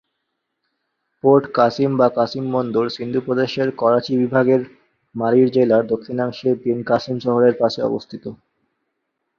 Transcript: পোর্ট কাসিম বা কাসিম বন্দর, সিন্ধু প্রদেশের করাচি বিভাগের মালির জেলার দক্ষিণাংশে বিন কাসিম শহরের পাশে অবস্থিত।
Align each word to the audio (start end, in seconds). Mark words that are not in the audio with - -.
পোর্ট 1.23 1.43
কাসিম 1.57 1.91
বা 1.97 2.07
কাসিম 2.09 2.45
বন্দর, 2.55 2.85
সিন্ধু 2.89 3.19
প্রদেশের 3.25 3.67
করাচি 3.75 4.13
বিভাগের 4.17 4.61
মালির 5.15 5.47
জেলার 5.55 5.83
দক্ষিণাংশে 5.87 6.49
বিন 6.63 6.79
কাসিম 6.83 7.15
শহরের 7.25 7.53
পাশে 7.61 7.79
অবস্থিত। 7.89 8.23